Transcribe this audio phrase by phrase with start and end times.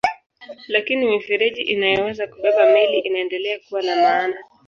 [0.67, 4.35] Lakini mifereji inayoweza kubeba meli inaendelea kuwa na maana.